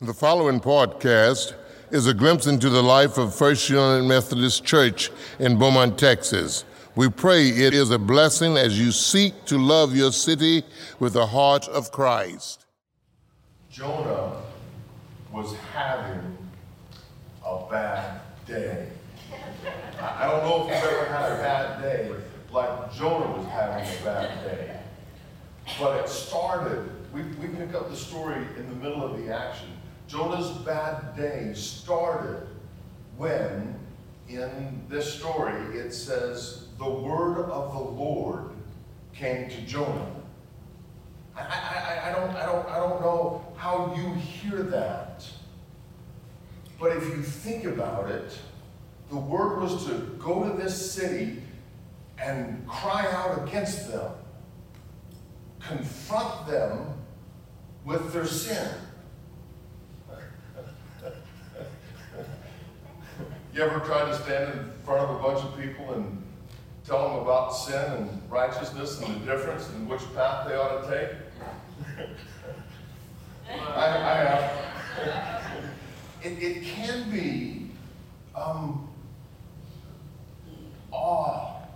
The 0.00 0.14
following 0.14 0.60
podcast 0.60 1.54
is 1.90 2.06
a 2.06 2.14
glimpse 2.14 2.46
into 2.46 2.70
the 2.70 2.84
life 2.84 3.18
of 3.18 3.34
First 3.34 3.68
United 3.68 4.04
Methodist 4.04 4.64
Church 4.64 5.10
in 5.40 5.58
Beaumont, 5.58 5.98
Texas. 5.98 6.64
We 6.94 7.08
pray 7.08 7.48
it 7.48 7.74
is 7.74 7.90
a 7.90 7.98
blessing 7.98 8.56
as 8.56 8.78
you 8.78 8.92
seek 8.92 9.44
to 9.46 9.58
love 9.58 9.96
your 9.96 10.12
city 10.12 10.62
with 11.00 11.14
the 11.14 11.26
heart 11.26 11.66
of 11.66 11.90
Christ. 11.90 12.64
Jonah 13.72 14.40
was 15.32 15.56
having 15.74 16.38
a 17.44 17.66
bad 17.68 18.20
day. 18.46 18.90
I 20.00 20.28
don't 20.28 20.44
know 20.44 20.68
if 20.70 20.76
you've 20.76 20.92
ever 20.92 21.06
had 21.06 21.32
a 21.32 21.42
bad 21.42 21.82
day 21.82 22.14
like 22.52 22.94
Jonah 22.94 23.36
was 23.36 23.46
having 23.48 23.82
a 23.84 24.04
bad 24.04 24.44
day. 24.44 24.80
But 25.76 26.04
it 26.04 26.08
started, 26.08 26.88
we, 27.12 27.22
we 27.22 27.48
pick 27.48 27.74
up 27.74 27.90
the 27.90 27.96
story 27.96 28.46
in 28.56 28.68
the 28.68 28.76
middle 28.76 29.02
of 29.02 29.18
the 29.18 29.34
action. 29.34 29.70
Jonah's 30.08 30.50
bad 30.64 31.14
day 31.14 31.52
started 31.54 32.48
when, 33.18 33.78
in 34.26 34.82
this 34.88 35.12
story, 35.12 35.54
it 35.76 35.92
says, 35.92 36.68
the 36.78 36.88
word 36.88 37.50
of 37.50 37.74
the 37.74 38.02
Lord 38.02 38.50
came 39.12 39.50
to 39.50 39.60
Jonah. 39.62 40.10
I, 41.36 41.42
I, 41.42 42.08
I, 42.08 42.12
don't, 42.12 42.36
I, 42.36 42.46
don't, 42.46 42.68
I 42.70 42.76
don't 42.78 43.00
know 43.02 43.46
how 43.56 43.94
you 43.94 44.14
hear 44.14 44.62
that. 44.62 45.26
But 46.80 46.96
if 46.96 47.04
you 47.04 47.22
think 47.22 47.64
about 47.64 48.10
it, 48.10 48.32
the 49.10 49.16
word 49.16 49.60
was 49.60 49.86
to 49.86 49.94
go 50.18 50.48
to 50.48 50.56
this 50.56 50.90
city 50.90 51.42
and 52.18 52.66
cry 52.66 53.06
out 53.12 53.46
against 53.46 53.92
them, 53.92 54.10
confront 55.60 56.46
them 56.46 56.94
with 57.84 58.12
their 58.12 58.26
sin. 58.26 58.68
You 63.58 63.64
ever 63.64 63.80
tried 63.80 64.06
to 64.06 64.14
stand 64.22 64.52
in 64.52 64.70
front 64.84 65.00
of 65.00 65.16
a 65.16 65.18
bunch 65.18 65.44
of 65.44 65.60
people 65.60 65.92
and 65.94 66.22
tell 66.86 67.08
them 67.08 67.18
about 67.18 67.50
sin 67.50 67.92
and 67.92 68.22
righteousness 68.30 69.00
and 69.02 69.20
the 69.20 69.26
difference 69.26 69.68
and 69.70 69.88
which 69.88 70.02
path 70.14 70.46
they 70.46 70.54
ought 70.54 70.80
to 70.80 70.88
take? 70.88 72.08
I, 73.50 73.84
I 73.84 74.14
have. 74.14 74.52
It, 76.20 76.42
it 76.42 76.64
can 76.64 77.08
be 77.12 77.70
um, 78.34 78.88
awesome. 80.90 81.68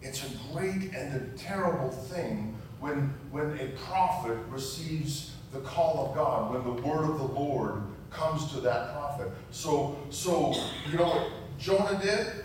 It's 0.00 0.22
a 0.22 0.28
great 0.52 0.94
and 0.94 1.16
a 1.16 1.36
terrible 1.36 1.90
thing 1.90 2.54
when, 2.78 3.12
when 3.32 3.58
a 3.58 3.66
prophet 3.84 4.38
receives 4.48 5.34
the 5.52 5.58
call 5.58 6.06
of 6.08 6.14
God, 6.14 6.52
when 6.54 6.62
the 6.62 6.82
word 6.82 7.10
of 7.10 7.18
the 7.18 7.24
Lord 7.24 7.82
comes 8.14 8.50
to 8.52 8.60
that 8.60 8.94
prophet. 8.94 9.28
So, 9.50 9.98
so 10.10 10.54
you 10.90 10.98
know 10.98 11.04
what 11.04 11.30
Jonah 11.58 12.00
did? 12.02 12.44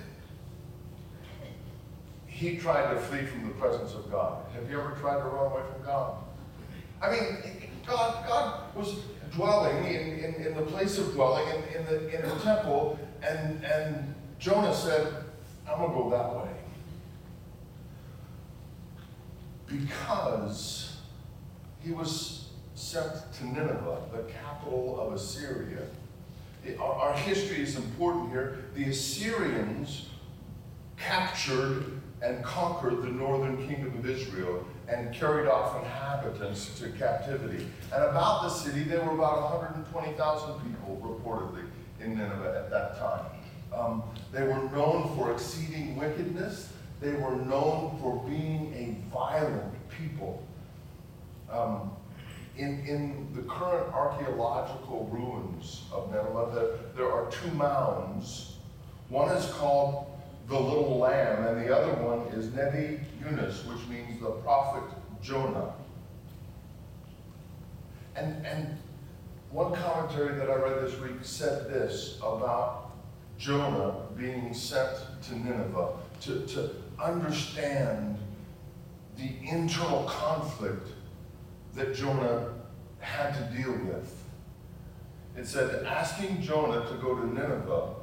He 2.28 2.58
tried 2.58 2.94
to 2.94 3.00
flee 3.00 3.25
from 3.25 3.48
the 3.48 3.53
presence 3.56 3.94
of 3.94 4.09
God. 4.12 4.45
Have 4.53 4.70
you 4.70 4.80
ever 4.80 4.95
tried 5.00 5.17
to 5.17 5.23
run 5.23 5.52
away 5.52 5.62
from 5.73 5.86
God? 5.86 6.17
I 7.02 7.12
mean, 7.12 7.70
God, 7.86 8.28
God 8.28 8.75
was 8.75 8.95
dwelling 9.31 9.86
in, 9.86 10.20
in, 10.20 10.34
in 10.45 10.56
the 10.56 10.64
place 10.64 10.97
of 10.97 11.14
dwelling 11.14 11.47
in, 11.47 11.80
in, 11.80 11.86
the, 11.86 12.16
in 12.16 12.30
the 12.30 12.36
temple, 12.44 13.00
and, 13.22 13.64
and 13.64 14.16
Jonah 14.40 14.73
said, 14.73 15.14
I'm 15.70 15.80
going 15.80 15.92
to 15.92 15.97
go 15.97 16.09
that 16.09 16.36
way. 16.36 16.50
Because 19.67 20.97
he 21.81 21.92
was 21.92 22.48
sent 22.80 23.11
to 23.33 23.45
Nineveh, 23.45 24.02
the 24.13 24.23
capital 24.31 24.99
of 25.02 25.13
Assyria. 25.13 25.81
It, 26.66 26.80
our, 26.80 26.94
our 26.94 27.13
history 27.13 27.61
is 27.61 27.75
important 27.75 28.30
here. 28.30 28.59
The 28.73 28.85
Assyrians 28.85 30.08
captured 30.97 32.00
and 32.22 32.41
conquered 32.44 33.01
the 33.01 33.09
northern 33.09 33.68
kingdom 33.68 33.97
of 33.97 34.09
Israel 34.09 34.66
and 34.88 35.13
carried 35.13 35.47
off 35.47 35.84
inhabitants 35.84 36.79
to 36.79 36.89
captivity. 36.91 37.68
And 37.94 38.03
about 38.03 38.44
the 38.44 38.50
city, 38.50 38.84
there 38.84 39.03
were 39.03 39.13
about 39.13 39.41
120,000 39.62 40.53
people 40.62 41.00
reportedly 41.03 41.66
in 42.00 42.18
Nineveh 42.18 42.63
at 42.63 42.69
that 42.72 42.97
time. 42.97 43.25
Um, 43.73 44.03
they 44.31 44.44
were 44.44 44.69
known 44.72 45.16
for 45.18 45.34
exceeding 45.34 45.97
wickedness. 45.97 46.72
They 47.01 47.12
were 47.12 47.35
known 47.35 47.97
for 48.01 48.23
being 48.28 48.73
a 48.73 49.13
violent 49.13 49.73
people. 49.89 50.44
Um, 51.51 51.91
in, 52.59 52.86
in 52.86 53.28
the 53.34 53.42
current 53.44 53.92
archaeological 53.94 55.09
ruins 55.12 55.84
of 55.94 56.12
Nineveh, 56.12 56.52
there, 56.53 57.06
there 57.06 57.12
are 57.12 57.31
two 57.31 57.50
mounds. 57.52 58.58
One 59.08 59.30
is 59.30 59.50
called 59.53 60.06
the 60.50 60.59
Little 60.59 60.98
Lamb, 60.98 61.46
and 61.46 61.66
the 61.66 61.75
other 61.75 61.94
one 62.03 62.28
is 62.38 62.53
Nebi 62.53 63.00
Yunus, 63.24 63.66
which 63.66 63.80
means 63.88 64.19
the 64.19 64.31
prophet 64.31 64.84
Jonah. 65.22 65.74
And, 68.16 68.46
and 68.46 68.78
one 69.52 69.74
commentary 69.74 70.36
that 70.36 70.50
I 70.50 70.56
read 70.56 70.84
this 70.84 71.00
week 71.00 71.19
said 71.22 71.69
this 71.69 72.18
about 72.18 72.92
Jonah 73.38 73.96
being 74.18 74.53
sent 74.53 74.98
to 75.24 75.40
Nineveh 75.40 75.94
to, 76.22 76.46
to 76.48 76.72
understand 77.02 78.18
the 79.18 79.31
internal 79.48 80.03
conflict 80.03 80.90
that 81.79 81.95
Jonah 81.95 82.53
had 83.00 83.31
to 83.31 83.57
deal 83.57 83.72
with. 83.72 84.13
It 85.38 85.47
said, 85.47 85.85
asking 85.85 86.41
Jonah 86.41 86.85
to 86.90 86.95
go 86.95 87.16
to 87.16 87.25
Nineveh 87.25 87.95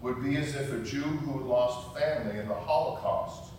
would 0.00 0.22
be 0.22 0.36
as 0.36 0.54
if 0.54 0.72
a 0.72 0.78
Jew 0.78 1.02
who 1.02 1.38
had 1.38 1.46
lost 1.46 1.98
family 1.98 2.38
in 2.38 2.46
the 2.46 2.54
Holocaust 2.54 3.52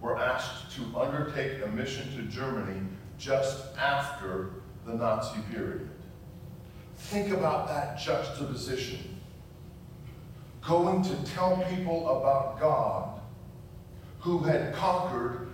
were 0.00 0.16
asked 0.18 0.74
to 0.76 0.98
undertake 0.98 1.62
a 1.62 1.66
mission 1.68 2.08
to 2.16 2.22
Germany 2.22 2.80
just 3.18 3.76
after 3.76 4.52
the 4.86 4.94
Nazi 4.94 5.40
period. 5.52 5.90
Think 6.96 7.34
about 7.34 7.68
that 7.68 7.98
juxtaposition. 7.98 9.20
Going 10.66 11.02
to 11.02 11.14
tell 11.24 11.62
people 11.68 12.08
about 12.18 12.58
God 12.58 13.20
who 14.20 14.38
had 14.38 14.72
conquered, 14.72 15.49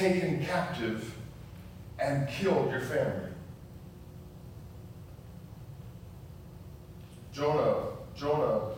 taken 0.00 0.42
captive, 0.46 1.14
and 1.98 2.26
killed 2.28 2.70
your 2.70 2.80
family. 2.80 3.28
Jonah, 7.32 7.82
Jonah 8.16 8.70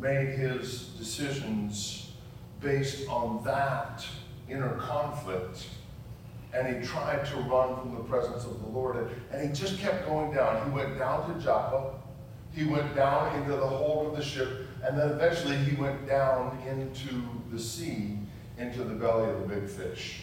made 0.00 0.28
his 0.38 0.90
decisions 0.96 2.12
based 2.60 3.08
on 3.08 3.42
that 3.44 4.06
inner 4.48 4.76
conflict. 4.76 5.66
And 6.54 6.76
he 6.76 6.86
tried 6.86 7.24
to 7.26 7.36
run 7.36 7.76
from 7.80 7.94
the 7.96 8.04
presence 8.04 8.44
of 8.44 8.60
the 8.60 8.68
Lord. 8.68 9.10
And 9.32 9.48
he 9.48 9.52
just 9.52 9.78
kept 9.78 10.06
going 10.06 10.32
down. 10.32 10.64
He 10.64 10.76
went 10.76 10.98
down 10.98 11.32
to 11.32 11.40
Joppa. 11.40 11.94
He 12.52 12.64
went 12.64 12.94
down 12.94 13.40
into 13.40 13.56
the 13.56 13.66
hold 13.66 14.08
of 14.08 14.16
the 14.16 14.22
ship. 14.22 14.68
And 14.84 14.98
then 14.98 15.10
eventually 15.10 15.56
he 15.56 15.76
went 15.76 16.08
down 16.08 16.58
into 16.68 17.22
the 17.52 17.58
sea, 17.58 18.18
into 18.58 18.84
the 18.84 18.94
belly 18.94 19.30
of 19.30 19.40
the 19.40 19.54
big 19.54 19.68
fish. 19.68 20.22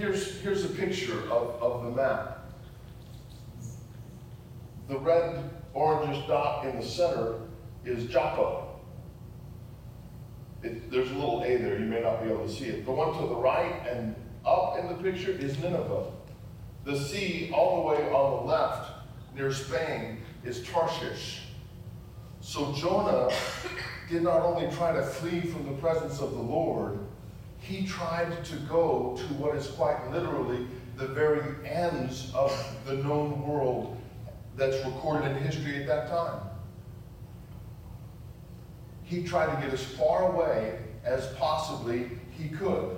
Here's, 0.00 0.40
here's 0.40 0.64
a 0.64 0.68
picture 0.70 1.30
of, 1.30 1.62
of 1.62 1.84
the 1.84 1.90
map. 1.90 2.50
The 4.88 4.98
red 4.98 5.50
orangish 5.76 6.26
dot 6.26 6.64
in 6.64 6.80
the 6.80 6.82
center 6.82 7.40
is 7.84 8.06
Joppa. 8.06 8.62
It, 10.62 10.90
there's 10.90 11.10
a 11.10 11.14
little 11.14 11.42
A 11.42 11.58
there, 11.58 11.78
you 11.78 11.84
may 11.84 12.00
not 12.00 12.24
be 12.24 12.30
able 12.30 12.46
to 12.46 12.50
see 12.50 12.64
it. 12.64 12.86
The 12.86 12.90
one 12.90 13.12
to 13.20 13.28
the 13.28 13.34
right 13.34 13.86
and 13.86 14.16
up 14.46 14.78
in 14.78 14.88
the 14.88 14.94
picture 14.94 15.32
is 15.32 15.58
Nineveh. 15.58 16.06
The 16.86 16.98
sea 16.98 17.50
all 17.52 17.82
the 17.82 17.88
way 17.88 18.10
on 18.10 18.38
the 18.38 18.50
left 18.50 18.92
near 19.36 19.52
Spain 19.52 20.22
is 20.44 20.66
Tarshish. 20.66 21.42
So 22.40 22.72
Jonah 22.72 23.28
did 24.08 24.22
not 24.22 24.40
only 24.40 24.74
try 24.74 24.92
to 24.94 25.02
flee 25.02 25.42
from 25.42 25.66
the 25.66 25.72
presence 25.72 26.20
of 26.20 26.30
the 26.30 26.40
Lord, 26.40 27.00
he 27.60 27.86
tried 27.86 28.44
to 28.44 28.56
go 28.56 29.14
to 29.16 29.24
what 29.34 29.54
is 29.54 29.68
quite 29.68 30.10
literally 30.10 30.66
the 30.96 31.06
very 31.06 31.42
ends 31.66 32.30
of 32.34 32.52
the 32.84 32.94
known 32.94 33.46
world 33.46 33.96
that's 34.56 34.84
recorded 34.84 35.36
in 35.36 35.42
history 35.42 35.76
at 35.76 35.86
that 35.86 36.08
time. 36.08 36.40
He 39.04 39.24
tried 39.24 39.54
to 39.54 39.62
get 39.62 39.72
as 39.72 39.84
far 39.84 40.32
away 40.32 40.78
as 41.04 41.26
possibly 41.34 42.10
he 42.30 42.48
could. 42.48 42.96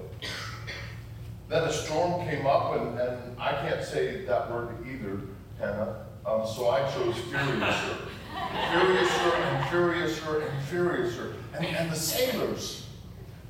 Then 1.49 1.65
a 1.65 1.73
storm 1.73 2.27
came 2.27 2.47
up, 2.47 2.77
and, 2.77 2.99
and 2.99 3.41
I 3.41 3.53
can't 3.53 3.85
say 3.85 4.25
that 4.25 4.51
word 4.51 4.75
either, 4.87 5.21
Hannah, 5.59 6.07
um, 6.25 6.47
so 6.47 6.71
I 6.71 6.81
chose 6.93 7.15
furiouser. 7.15 7.97
furiouser 8.71 9.35
and 9.37 9.65
furiouser 9.67 10.49
and 10.49 10.67
furiouser. 10.67 11.35
And, 11.55 11.67
and 11.67 11.91
the 11.91 11.97
sailors, 11.97 12.87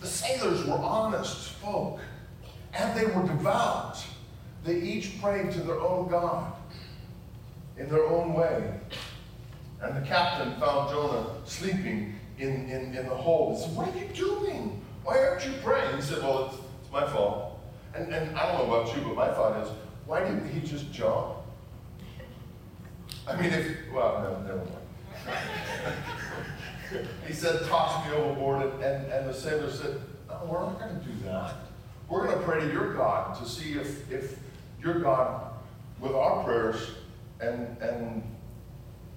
the 0.02 0.08
sailors 0.08 0.64
were 0.66 0.74
honest 0.74 1.52
folk. 1.52 2.00
And 2.74 2.98
they 2.98 3.06
were 3.06 3.26
devout. 3.26 4.04
They 4.64 4.80
each 4.80 5.20
prayed 5.20 5.52
to 5.52 5.60
their 5.60 5.80
own 5.80 6.10
God 6.10 6.52
in 7.78 7.88
their 7.88 8.04
own 8.06 8.34
way. 8.34 8.74
And 9.80 9.96
the 9.96 10.06
captain 10.06 10.58
found 10.60 10.90
Jonah 10.90 11.26
sleeping 11.44 12.14
in, 12.38 12.68
in, 12.68 12.94
in 12.94 13.08
the 13.08 13.14
hold. 13.14 13.56
He 13.56 13.64
said, 13.64 13.76
What 13.76 13.94
are 13.94 13.98
you 13.98 14.06
doing? 14.14 14.80
Why 15.04 15.18
aren't 15.18 15.44
you 15.44 15.52
praying? 15.62 15.96
He 15.96 16.02
said, 16.02 16.22
Well, 16.22 16.46
it's, 16.46 16.56
it's 16.82 16.92
my 16.92 17.06
fault. 17.08 17.60
And, 17.94 18.12
and 18.12 18.36
I 18.36 18.52
don't 18.52 18.68
know 18.68 18.74
about 18.74 18.96
you, 18.96 19.02
but 19.02 19.14
my 19.14 19.28
thought 19.28 19.60
is, 19.62 19.68
why 20.06 20.20
didn't 20.20 20.48
he 20.48 20.60
just 20.66 20.90
jump? 20.92 21.36
I 23.28 23.40
mean, 23.40 23.52
if, 23.52 23.76
well, 23.92 24.22
no, 24.22 24.46
never 24.46 24.64
mind. 24.64 25.98
he 27.26 27.32
said, 27.32 27.64
toss 27.66 28.06
me 28.06 28.14
overboard, 28.14 28.62
and, 28.82 29.10
and, 29.10 29.28
the 29.28 29.34
sailor 29.34 29.70
said, 29.70 30.00
no, 30.28 30.40
we're 30.46 30.60
not 30.60 30.78
going 30.78 30.98
to 30.98 31.06
do 31.06 31.12
that. 31.24 31.54
We're 32.08 32.26
going 32.26 32.38
to 32.38 32.44
pray 32.44 32.60
to 32.60 32.72
your 32.72 32.94
God 32.94 33.38
to 33.38 33.48
see 33.48 33.72
if, 33.72 34.10
if 34.10 34.38
your 34.82 35.00
God, 35.00 35.52
with 36.00 36.12
our 36.12 36.44
prayers, 36.44 36.92
and, 37.40 37.76
and 37.78 38.22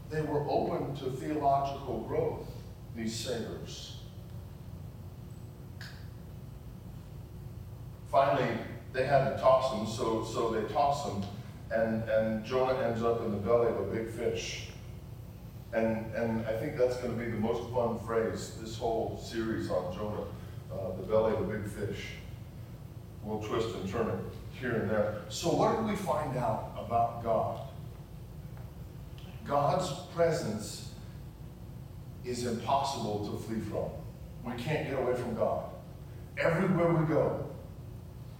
they 0.10 0.22
were 0.22 0.48
open 0.50 0.95
to 0.98 1.12
theological 1.12 2.06
growth, 2.07 2.48
these 2.95 3.16
sailors. 3.16 3.98
Finally, 8.10 8.57
they 8.94 9.06
had 9.06 9.36
to 9.36 9.42
toss 9.42 9.74
him, 9.74 9.86
so, 9.86 10.24
so 10.24 10.51
they 10.51 10.74
toss 10.74 11.10
him, 11.10 11.24
and, 11.71 12.07
and 12.10 12.45
Jonah 12.45 12.80
ends 12.81 13.04
up 13.04 13.21
in 13.25 13.31
the 13.31 13.38
belly 13.38 13.68
of 13.68 13.80
a 13.80 13.83
big 13.94 14.10
fish. 14.10 14.69
And, 15.73 16.13
and 16.15 16.45
I 16.45 16.57
think 16.57 16.77
that's 16.77 16.97
going 16.97 17.17
to 17.17 17.25
be 17.25 17.29
the 17.29 17.38
most 17.38 17.69
fun 17.73 18.00
phrase, 18.00 18.57
this 18.62 18.77
whole 18.77 19.21
series 19.21 19.69
on 19.69 19.94
Jonah, 19.94 20.25
uh, 20.71 20.95
the 20.95 21.03
belly 21.03 21.33
of 21.33 21.41
a 21.41 21.57
big 21.57 21.67
fish. 21.67 22.06
We'll 23.23 23.41
twist 23.41 23.75
and 23.75 23.89
turn 23.89 24.07
it 24.07 24.15
here 24.59 24.75
and 24.75 24.89
there. 24.89 25.21
So, 25.29 25.50
what 25.50 25.79
do 25.79 25.85
we 25.85 25.95
find 25.95 26.38
out 26.38 26.73
about 26.77 27.23
God? 27.23 27.62
God's 29.45 29.91
presence 30.15 30.91
is 32.23 32.45
impossible 32.45 33.27
to 33.29 33.44
flee 33.44 33.59
from. 33.59 33.89
We 34.44 34.61
can't 34.61 34.89
get 34.89 35.00
away 35.00 35.15
from 35.15 35.35
God. 35.35 35.65
Everywhere 36.38 36.94
we 36.94 37.06
go, 37.06 37.45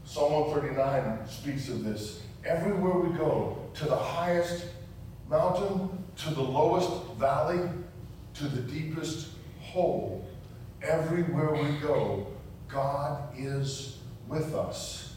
Psalm 0.04 0.34
139 0.34 1.28
speaks 1.28 1.70
of 1.70 1.84
this. 1.84 2.22
Everywhere 2.46 3.00
we 3.00 3.18
go, 3.18 3.58
to 3.74 3.86
the 3.86 3.96
highest 3.96 4.66
mountain, 5.30 5.95
to 6.18 6.34
the 6.34 6.42
lowest 6.42 7.14
valley, 7.16 7.70
to 8.36 8.44
the 8.46 8.62
deepest 8.62 9.30
hole, 9.62 10.28
everywhere 10.82 11.54
we 11.54 11.78
go, 11.80 12.28
God 12.68 13.38
is 13.38 14.00
with 14.28 14.54
us. 14.56 15.16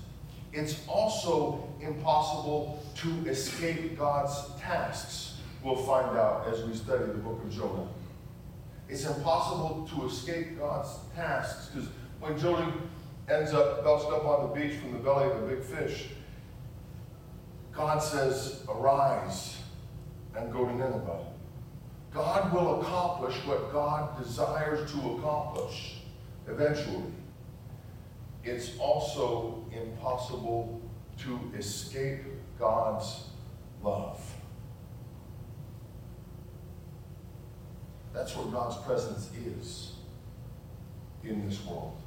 It's 0.53 0.87
also 0.87 1.69
impossible 1.81 2.83
to 2.97 3.27
escape 3.29 3.99
God's 3.99 4.35
tasks. 4.61 5.37
We'll 5.63 5.77
find 5.77 6.17
out 6.17 6.47
as 6.49 6.65
we 6.65 6.75
study 6.75 7.05
the 7.05 7.15
book 7.15 7.43
of 7.43 7.51
Jonah. 7.51 7.89
It's 8.89 9.07
impossible 9.07 9.89
to 9.95 10.07
escape 10.07 10.59
God's 10.59 10.91
tasks 11.15 11.67
because 11.69 11.89
when 12.21 12.39
Jonah 12.39 12.73
ends 13.29 13.53
up 13.53 13.85
belched 13.85 14.11
up 14.11 14.25
on 14.25 14.49
the 14.49 14.55
beach 14.61 14.79
from 14.79 14.93
the 14.93 14.99
belly 14.99 15.31
of 15.31 15.43
a 15.43 15.47
big 15.47 15.63
fish. 15.63 16.09
God 17.73 17.99
says, 17.99 18.65
Arise 18.69 19.59
and 20.39 20.53
go 20.53 20.65
to 20.65 20.73
Nineveh. 20.73 21.27
God 22.13 22.53
will 22.53 22.81
accomplish 22.81 23.37
what 23.45 23.73
God 23.73 24.23
desires 24.23 24.91
to 24.93 24.99
accomplish 25.13 25.97
eventually. 26.47 27.13
It's 28.45 28.79
also 28.79 29.67
impossible 29.73 30.81
to 31.19 31.39
escape 31.57 32.21
God's 32.59 33.25
love. 33.83 34.21
That's 38.15 38.35
what 38.35 38.51
God's 38.53 38.77
presence 38.79 39.31
is 39.37 39.93
in 41.23 41.47
this 41.47 41.65
world 41.67 41.99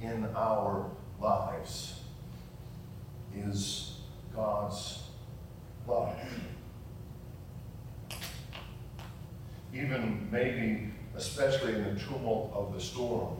in 0.00 0.26
our 0.34 0.90
lives 1.20 2.00
is 3.34 4.00
God's 4.34 5.02
love. 5.86 6.16
Even 9.72 10.28
maybe, 10.30 10.90
especially 11.16 11.74
in 11.74 11.84
the 11.84 12.00
tumult 12.00 12.52
of 12.54 12.72
the 12.74 12.80
storm, 12.80 13.38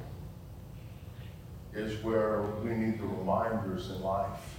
is 1.74 2.02
where 2.02 2.42
we 2.62 2.70
need 2.70 3.00
the 3.00 3.06
reminders 3.06 3.90
in 3.90 4.02
life 4.02 4.56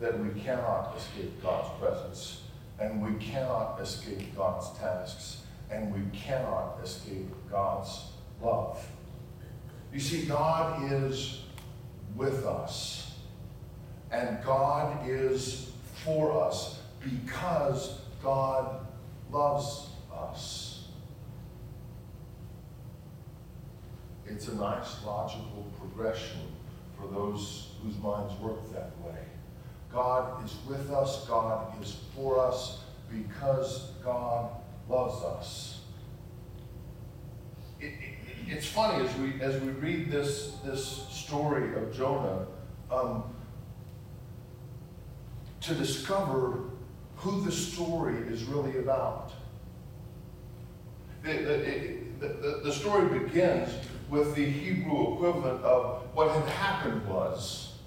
that 0.00 0.18
we 0.18 0.40
cannot 0.40 0.94
escape 0.96 1.42
God's 1.42 1.68
presence 1.80 2.42
and 2.78 3.02
we 3.02 3.14
cannot 3.24 3.80
escape 3.80 4.36
God's 4.36 4.70
tasks 4.78 5.42
and 5.70 5.92
we 5.94 6.00
cannot 6.16 6.78
escape 6.82 7.28
God's 7.50 8.06
love. 8.42 8.84
You 9.92 10.00
see, 10.00 10.26
God 10.26 10.92
is 10.92 11.42
with 12.14 12.44
us, 12.44 13.14
and 14.10 14.42
God 14.44 15.08
is 15.08 15.70
for 16.04 16.44
us 16.44 16.81
because 17.04 18.00
God 18.22 18.86
loves 19.30 19.88
us. 20.14 20.88
It's 24.26 24.48
a 24.48 24.54
nice 24.54 25.04
logical 25.04 25.70
progression 25.78 26.40
for 26.98 27.06
those 27.08 27.72
whose 27.82 27.98
minds 27.98 28.34
work 28.40 28.72
that 28.72 28.92
way. 29.04 29.18
God 29.92 30.44
is 30.44 30.56
with 30.66 30.90
us, 30.90 31.26
God 31.26 31.80
is 31.82 31.96
for 32.14 32.38
us 32.38 32.80
because 33.10 33.90
God 34.02 34.50
loves 34.88 35.22
us. 35.22 35.80
It, 37.80 37.86
it, 37.86 38.18
it's 38.48 38.66
funny 38.66 39.04
as 39.04 39.14
we 39.16 39.40
as 39.40 39.60
we 39.60 39.70
read 39.70 40.10
this 40.10 40.56
this 40.64 41.06
story 41.10 41.74
of 41.74 41.94
Jonah, 41.94 42.46
um, 42.90 43.24
to 45.60 45.74
discover 45.74 46.71
who 47.22 47.40
the 47.42 47.52
story 47.52 48.16
is 48.28 48.44
really 48.44 48.78
about. 48.78 49.32
The, 51.22 51.32
the, 51.32 52.26
the, 52.26 52.60
the, 52.64 52.72
story 52.72 53.18
begins 53.18 53.70
with 54.10 54.34
the 54.34 54.44
Hebrew 54.44 55.14
equivalent 55.14 55.62
of 55.64 56.02
what 56.14 56.30
had 56.32 56.48
happened 56.48 57.06
was. 57.06 57.78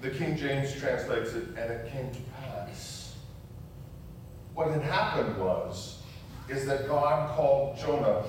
The 0.00 0.10
King 0.10 0.36
James 0.36 0.74
translates 0.78 1.32
it, 1.32 1.48
and 1.56 1.72
it 1.72 1.90
came 1.90 2.10
to 2.10 2.20
pass. 2.40 3.14
What 4.54 4.70
had 4.70 4.82
happened 4.82 5.38
was, 5.38 6.02
is 6.48 6.66
that 6.66 6.86
God 6.88 7.34
called 7.36 7.78
Jonah 7.78 8.24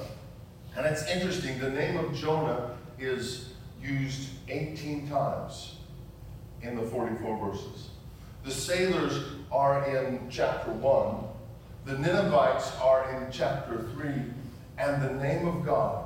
and 0.78 0.86
it's 0.86 1.08
interesting, 1.10 1.58
the 1.60 1.72
name 1.72 1.98
of 1.98 2.14
Jonah 2.14 2.78
is 3.00 3.54
used 3.82 4.30
18 4.48 5.10
times 5.10 5.78
in 6.62 6.76
the 6.76 6.84
44 6.84 7.50
verses. 7.50 7.90
The 8.48 8.54
sailors 8.54 9.26
are 9.52 9.86
in 9.94 10.30
chapter 10.30 10.72
1, 10.72 11.16
the 11.84 12.00
Ninevites 12.00 12.72
are 12.78 13.12
in 13.14 13.30
chapter 13.30 13.90
3, 13.94 14.10
and 14.78 15.02
the 15.02 15.22
name 15.22 15.46
of 15.46 15.66
God, 15.66 16.06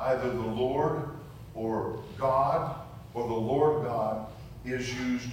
either 0.00 0.28
the 0.28 0.40
Lord 0.40 1.10
or 1.54 2.02
God 2.18 2.80
or 3.14 3.28
the 3.28 3.34
Lord 3.34 3.84
God, 3.84 4.26
is 4.64 4.92
used 4.98 5.28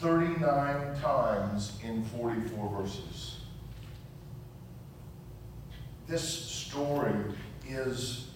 39 0.00 0.98
times 1.02 1.78
in 1.84 2.02
44 2.02 2.80
verses. 2.80 3.40
This 6.08 6.26
story 6.26 7.12
is 7.68 8.28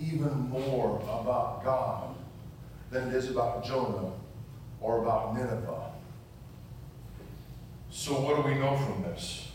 even 0.00 0.48
more 0.48 1.00
about 1.02 1.64
God 1.64 2.14
than 2.92 3.08
it 3.08 3.16
is 3.16 3.28
about 3.32 3.64
Jonah 3.64 4.12
or 4.80 5.02
about 5.02 5.36
Nineveh. 5.36 5.90
So, 7.90 8.20
what 8.20 8.36
do 8.36 8.42
we 8.42 8.54
know 8.54 8.76
from 8.76 9.02
this? 9.02 9.48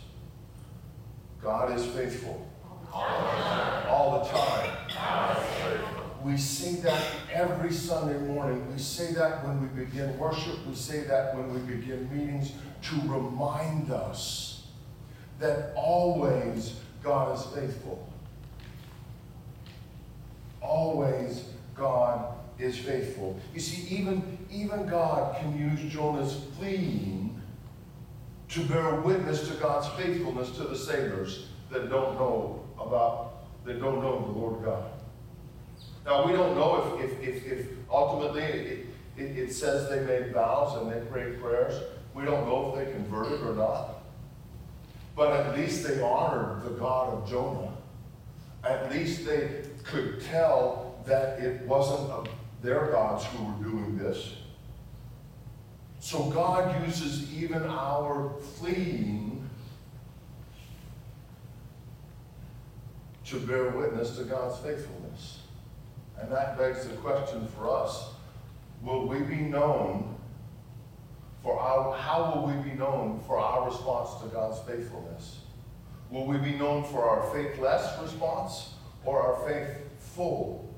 God 1.42 1.76
is 1.76 1.86
faithful 1.86 2.46
all 2.92 4.22
the 4.22 4.30
time. 4.30 4.76
We 6.22 6.36
say 6.36 6.74
that 6.82 7.02
every 7.32 7.72
Sunday 7.72 8.18
morning. 8.18 8.70
We 8.72 8.78
say 8.78 9.12
that 9.14 9.46
when 9.46 9.62
we 9.62 9.84
begin 9.84 10.18
worship. 10.18 10.66
We 10.66 10.74
say 10.74 11.04
that 11.04 11.36
when 11.36 11.54
we 11.54 11.60
begin 11.60 12.10
meetings 12.12 12.52
to 12.82 12.94
remind 13.06 13.90
us 13.90 14.66
that 15.38 15.72
always 15.76 16.80
God 17.02 17.38
is 17.38 17.44
faithful. 17.54 18.06
Always 20.60 21.44
God 21.74 22.34
is 22.58 22.76
faithful. 22.76 23.38
You 23.54 23.60
see, 23.60 23.96
even, 23.96 24.38
even 24.50 24.86
God 24.86 25.36
can 25.36 25.58
use 25.58 25.92
Jonah's 25.92 26.40
fleeing 26.58 27.40
to 28.48 28.60
bear 28.64 28.94
witness 29.00 29.48
to 29.48 29.54
God's 29.54 29.88
faithfulness 30.00 30.50
to 30.52 30.64
the 30.64 30.76
sailors 30.76 31.48
that 31.70 31.90
don't 31.90 32.14
know 32.14 32.64
about, 32.78 33.44
that 33.64 33.80
don't 33.80 34.00
know 34.00 34.20
the 34.20 34.38
Lord 34.38 34.64
God. 34.64 34.90
Now, 36.04 36.24
we 36.24 36.32
don't 36.32 36.54
know 36.54 36.98
if, 36.98 37.10
if, 37.10 37.22
if, 37.22 37.46
if 37.52 37.66
ultimately, 37.90 38.42
it, 38.42 38.86
it, 39.16 39.38
it 39.38 39.52
says 39.52 39.88
they 39.90 40.00
made 40.00 40.32
vows 40.32 40.80
and 40.80 40.92
they 40.92 41.04
prayed 41.10 41.40
prayers. 41.40 41.82
We 42.14 42.24
don't 42.24 42.46
know 42.46 42.74
if 42.76 42.86
they 42.86 42.92
converted 42.92 43.40
or 43.42 43.54
not. 43.54 44.04
But 45.16 45.32
at 45.32 45.56
least 45.56 45.86
they 45.86 46.00
honored 46.00 46.62
the 46.62 46.70
God 46.70 47.12
of 47.12 47.28
Jonah. 47.28 47.72
At 48.62 48.92
least 48.92 49.26
they 49.26 49.62
could 49.82 50.20
tell 50.20 50.94
that 51.06 51.40
it 51.40 51.62
wasn't 51.62 52.10
uh, 52.10 52.24
their 52.62 52.86
gods 52.86 53.24
who 53.24 53.44
were 53.44 53.70
doing 53.70 53.98
this. 53.98 54.34
So 56.06 56.30
God 56.30 56.86
uses 56.86 57.34
even 57.34 57.64
our 57.64 58.30
fleeing 58.40 59.44
to 63.24 63.40
bear 63.40 63.70
witness 63.70 64.16
to 64.16 64.22
God's 64.22 64.56
faithfulness. 64.60 65.40
And 66.20 66.30
that 66.30 66.56
begs 66.56 66.86
the 66.86 66.94
question 66.98 67.48
for 67.48 67.76
us 67.76 68.10
will 68.84 69.08
we 69.08 69.18
be 69.18 69.34
known 69.34 70.14
for 71.42 71.58
our, 71.58 71.96
how 71.96 72.36
will 72.36 72.54
we 72.54 72.70
be 72.70 72.76
known 72.76 73.20
for 73.26 73.38
our 73.38 73.68
response 73.68 74.22
to 74.22 74.28
God's 74.28 74.60
faithfulness? 74.60 75.40
Will 76.12 76.28
we 76.28 76.38
be 76.38 76.52
known 76.52 76.84
for 76.84 77.02
our 77.10 77.28
faithless 77.34 78.00
response 78.00 78.74
or 79.04 79.20
our 79.20 79.48
faithful 79.48 80.72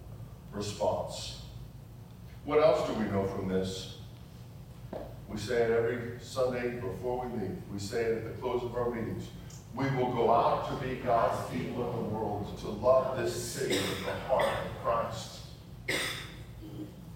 response? 0.55 1.43
What 2.47 2.65
else 2.65 2.89
do 2.89 2.95
we 2.95 3.05
know 3.11 3.27
from 3.27 3.49
this? 3.49 3.98
We 5.29 5.37
say 5.37 5.63
it 5.63 5.71
every 5.71 6.19
Sunday 6.21 6.81
before 6.81 7.27
we 7.27 7.41
leave. 7.41 7.57
We 7.73 7.79
say 7.79 8.03
it 8.03 8.19
at 8.19 8.25
the 8.25 8.41
close 8.41 8.63
of 8.63 8.75
our 8.75 8.91
meetings. 8.91 9.29
We 9.75 9.85
will 9.91 10.13
go 10.13 10.33
out 10.33 10.69
to 10.71 10.87
be 10.87 10.97
God's 10.97 11.51
people 11.51 11.91
in 11.91 11.97
the 11.97 12.09
world, 12.09 12.59
to 12.61 12.69
love 12.69 13.19
this 13.19 13.35
city 13.35 13.75
with 13.75 14.07
the 14.07 14.13
heart 14.13 14.47
of 14.47 14.83
Christ. 14.83 15.41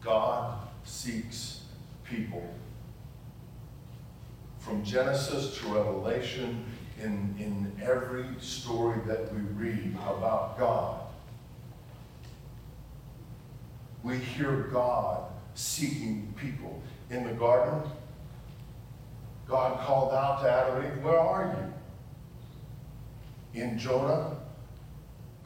God 0.02 0.59
seeks 0.85 1.62
people 2.04 2.52
from 4.62 4.85
Genesis 4.85 5.59
to 5.59 5.66
Revelation, 5.66 6.64
in, 7.00 7.35
in 7.38 7.73
every 7.83 8.26
story 8.40 9.00
that 9.07 9.35
we 9.35 9.40
read 9.40 9.97
about 10.07 10.57
God, 10.57 11.00
we 14.04 14.19
hear 14.19 14.69
God 14.73 15.25
seeking 15.54 16.33
people. 16.37 16.81
In 17.11 17.25
the 17.25 17.33
garden, 17.33 17.90
God 19.49 19.80
called 19.80 20.12
out 20.12 20.42
to 20.42 20.50
Adam 20.50 20.82
and 20.82 20.96
Eve, 20.96 21.04
Where 21.04 21.18
are 21.18 21.72
you? 23.54 23.61
In 23.61 23.78
Jonah, 23.78 24.37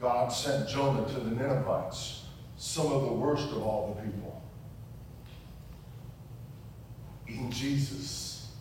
God 0.01 0.29
sent 0.29 0.69
Jonah 0.69 1.07
to 1.09 1.21
the 1.21 1.31
Ninevites, 1.31 2.27
some 2.57 2.93
of 2.93 3.03
the 3.03 3.13
worst 3.13 3.49
of 3.49 3.63
all 3.63 3.95
the 3.95 4.03
people. 4.03 4.43
In 7.27 7.51
Jesus, 7.51 8.53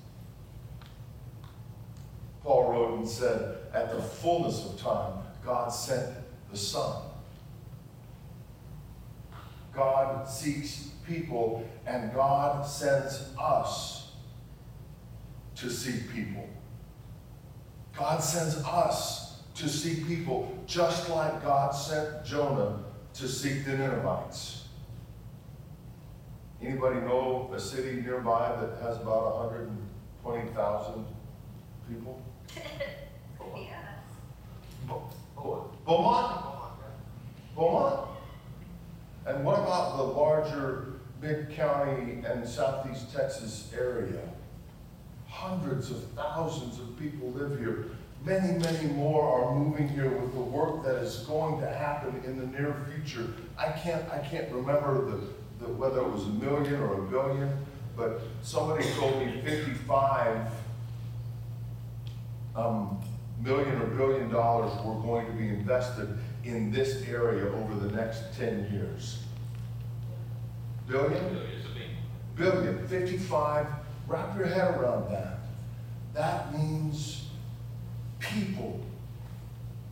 Paul 2.42 2.72
wrote 2.72 3.00
and 3.00 3.08
said, 3.08 3.58
At 3.74 3.92
the 3.92 4.02
fullness 4.02 4.66
of 4.66 4.80
time, 4.80 5.20
God 5.46 5.70
sent 5.70 6.16
the 6.52 6.58
Son. 6.58 7.04
God 9.74 10.28
seeks 10.28 10.90
people, 11.06 11.68
and 11.86 12.14
God 12.14 12.66
sends 12.66 13.30
us 13.38 14.05
to 15.66 15.72
seek 15.72 16.14
people. 16.14 16.48
God 17.98 18.22
sends 18.22 18.58
us 18.66 19.42
to 19.56 19.68
seek 19.68 20.08
people, 20.08 20.56
just 20.68 21.10
like 21.10 21.44
God 21.44 21.72
sent 21.72 22.24
Jonah 22.24 22.84
to 23.16 23.28
seek 23.28 23.66
the 23.66 23.72
Ninevites. 23.72 24.66
Anybody 26.62 27.00
know 27.00 27.50
a 27.54 27.60
city 27.60 28.02
nearby 28.02 28.56
that 28.62 28.80
has 28.84 28.98
about 28.98 29.50
120,000 29.52 31.06
people? 31.90 32.22
Yes. 33.56 33.78
Beaumont? 35.86 36.42
Beaumont? 37.56 38.10
And 39.26 39.46
what 39.46 39.60
about 39.60 39.98
the 39.98 40.04
larger 40.04 40.94
mid-county 41.22 42.24
and 42.26 42.46
southeast 42.46 43.16
Texas 43.16 43.72
area? 43.74 44.20
Hundreds 45.36 45.92
of 45.92 46.02
thousands 46.12 46.80
of 46.80 46.98
people 46.98 47.30
live 47.32 47.60
here. 47.60 47.88
Many, 48.24 48.58
many 48.58 48.88
more 48.94 49.22
are 49.22 49.54
moving 49.54 49.90
here 49.90 50.10
with 50.10 50.34
the 50.34 50.40
work 50.40 50.82
that 50.84 50.96
is 50.96 51.18
going 51.28 51.60
to 51.60 51.68
happen 51.68 52.24
in 52.26 52.40
the 52.40 52.48
near 52.48 52.74
future. 52.90 53.34
I 53.58 53.70
can't, 53.72 54.10
I 54.10 54.20
can't 54.20 54.50
remember 54.50 55.12
the, 55.12 55.20
the, 55.60 55.74
whether 55.74 56.00
it 56.00 56.10
was 56.10 56.24
a 56.24 56.30
million 56.30 56.82
or 56.82 57.06
a 57.06 57.08
billion, 57.10 57.52
but 57.98 58.22
somebody 58.44 58.86
told 58.94 59.20
me 59.20 59.42
55 59.44 60.48
um, 62.56 62.98
million 63.44 63.82
or 63.82 63.88
billion 63.88 64.32
dollars 64.32 64.72
were 64.86 64.96
going 65.02 65.28
to 65.28 65.34
be 65.34 65.50
invested 65.50 66.18
in 66.46 66.72
this 66.72 67.04
area 67.10 67.52
over 67.52 67.76
the 67.76 67.94
next 67.94 68.38
10 68.38 68.72
years. 68.72 69.22
Billion? 70.88 71.42
Billion. 72.36 72.88
55. 72.88 73.68
Wrap 74.08 74.38
your 74.38 74.48
head 74.48 74.76
around 74.76 75.12
that. 75.12 75.40
That 76.14 76.54
means 76.54 77.28
people 78.20 78.80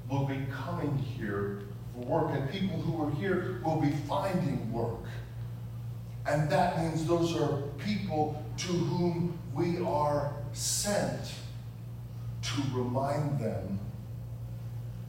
will 0.09 0.25
be 0.25 0.45
coming 0.51 0.97
here 0.97 1.61
for 1.93 2.01
work, 2.05 2.31
and 2.35 2.49
people 2.49 2.79
who 2.81 3.03
are 3.03 3.11
here 3.11 3.59
will 3.63 3.81
be 3.81 3.91
finding 4.07 4.71
work. 4.71 5.05
And 6.25 6.49
that 6.49 6.79
means 6.79 7.05
those 7.05 7.35
are 7.35 7.63
people 7.77 8.41
to 8.57 8.67
whom 8.67 9.37
we 9.53 9.79
are 9.79 10.33
sent 10.53 11.33
to 12.41 12.61
remind 12.73 13.39
them 13.39 13.79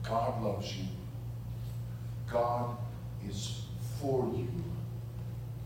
God 0.03 0.43
loves 0.43 0.77
you, 0.77 0.85
God 2.31 2.77
is 3.27 3.63
for 4.01 4.31
you, 4.35 4.49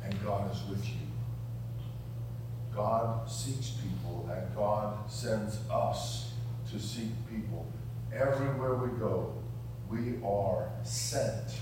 and 0.04 0.24
God 0.24 0.52
is 0.54 0.62
with 0.68 0.84
you. 0.86 1.07
God 2.78 3.28
seeks 3.28 3.70
people, 3.70 4.30
and 4.32 4.54
God 4.54 5.10
sends 5.10 5.58
us 5.68 6.30
to 6.70 6.78
seek 6.78 7.10
people. 7.28 7.66
Everywhere 8.14 8.74
we 8.74 8.96
go, 9.00 9.34
we 9.90 10.20
are 10.24 10.70
sent 10.84 11.58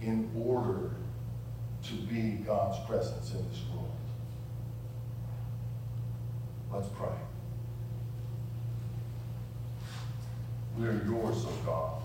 in 0.00 0.30
order 0.38 0.92
to 1.82 1.94
be 2.08 2.42
God's 2.46 2.78
presence 2.86 3.32
in 3.32 3.38
this 3.50 3.60
world. 3.74 3.90
Let's 6.72 6.88
pray. 6.90 7.08
We 10.78 10.86
are 10.86 11.02
yours, 11.04 11.44
O 11.44 11.52
God, 11.66 12.02